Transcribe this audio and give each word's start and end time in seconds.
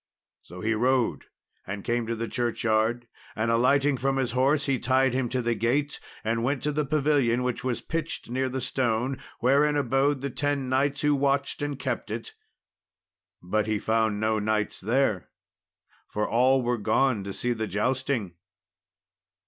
So 0.41 0.61
he 0.61 0.73
rode 0.73 1.25
and 1.67 1.83
came 1.83 2.07
to 2.07 2.15
the 2.15 2.27
churchyard, 2.27 3.07
and 3.35 3.51
alighting 3.51 3.97
from 3.97 4.17
his 4.17 4.31
horse 4.31 4.65
he 4.65 4.79
tied 4.79 5.13
him 5.13 5.29
to 5.29 5.43
the 5.43 5.53
gate, 5.53 5.99
and 6.23 6.43
went 6.43 6.63
to 6.63 6.71
the 6.71 6.87
pavilion, 6.87 7.43
which 7.43 7.63
was 7.63 7.81
pitched 7.83 8.27
near 8.27 8.49
the 8.49 8.61
stone, 8.61 9.21
wherein 9.41 9.75
abode 9.75 10.21
the 10.21 10.31
ten 10.31 10.69
knights 10.69 11.01
who 11.01 11.13
watched 11.13 11.61
and 11.61 11.77
kept 11.77 12.09
it; 12.09 12.33
but 13.43 13.67
he 13.67 13.77
found 13.77 14.19
no 14.19 14.39
knights 14.39 14.79
there, 14.81 15.29
for 16.07 16.27
all 16.27 16.63
were 16.63 16.79
gone 16.79 17.23
to 17.23 17.31
see 17.31 17.53
the 17.53 17.67
jousting. 17.67 18.33